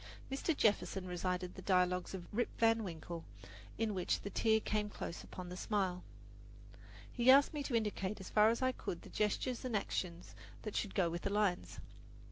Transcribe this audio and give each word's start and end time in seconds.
Mr. 0.31 0.57
Jefferson 0.57 1.05
recited 1.05 1.51
the 1.53 1.61
best 1.61 1.67
dialogues 1.67 2.15
of 2.15 2.25
"Rip 2.33 2.49
Van 2.57 2.83
Winkle," 2.83 3.23
in 3.77 3.93
which 3.93 4.21
the 4.21 4.31
tear 4.31 4.59
came 4.59 4.89
close 4.89 5.23
upon 5.23 5.49
the 5.49 5.55
smile. 5.55 6.03
He 7.11 7.29
asked 7.29 7.53
me 7.53 7.61
to 7.61 7.75
indicate 7.75 8.19
as 8.19 8.31
far 8.31 8.49
as 8.49 8.63
I 8.63 8.71
could 8.71 9.03
the 9.03 9.09
gestures 9.09 9.63
and 9.63 9.77
action 9.77 10.23
that 10.63 10.75
should 10.75 10.95
go 10.95 11.07
with 11.11 11.21
the 11.21 11.29
lines. 11.29 11.79